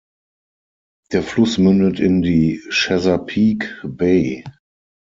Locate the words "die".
2.23-2.59